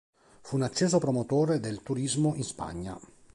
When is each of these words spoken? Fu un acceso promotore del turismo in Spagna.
Fu 0.41 0.55
un 0.55 0.63
acceso 0.63 0.97
promotore 0.97 1.59
del 1.59 1.83
turismo 1.83 2.33
in 2.33 2.43
Spagna. 2.43 2.99